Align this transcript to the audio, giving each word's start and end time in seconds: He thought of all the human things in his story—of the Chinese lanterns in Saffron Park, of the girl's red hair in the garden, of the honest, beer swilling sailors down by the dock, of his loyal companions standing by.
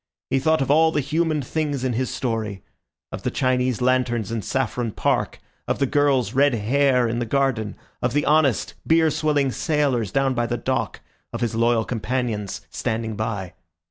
He 0.31 0.39
thought 0.39 0.63
of 0.63 0.71
all 0.71 0.91
the 0.91 0.99
human 0.99 1.43
things 1.43 1.83
in 1.83 1.93
his 1.93 2.09
story—of 2.09 3.21
the 3.21 3.29
Chinese 3.29 3.81
lanterns 3.81 4.31
in 4.31 4.41
Saffron 4.41 4.93
Park, 4.93 5.37
of 5.67 5.77
the 5.77 5.85
girl's 5.85 6.33
red 6.33 6.55
hair 6.55 7.07
in 7.07 7.19
the 7.19 7.25
garden, 7.27 7.75
of 8.01 8.13
the 8.13 8.25
honest, 8.25 8.73
beer 8.87 9.11
swilling 9.11 9.51
sailors 9.51 10.11
down 10.11 10.33
by 10.33 10.47
the 10.47 10.57
dock, 10.57 11.01
of 11.31 11.41
his 11.41 11.53
loyal 11.53 11.85
companions 11.85 12.61
standing 12.71 13.15
by. 13.15 13.53